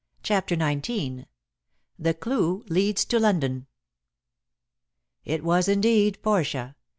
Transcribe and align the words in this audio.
CHAPTER 0.23 0.55
XIX 0.55 1.25
THE 1.99 2.15
CLUE 2.15 2.65
LEADS 2.69 3.05
TO 3.05 3.19
LONDON 3.19 3.67
It 5.25 5.43
was 5.43 5.67
indeed 5.67 6.17
Portia. 6.23 6.75